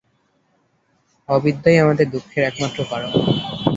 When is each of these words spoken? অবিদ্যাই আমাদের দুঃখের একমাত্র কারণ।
অবিদ্যাই 1.29 1.77
আমাদের 1.77 2.07
দুঃখের 2.11 2.43
একমাত্র 2.43 2.79
কারণ। 2.83 3.11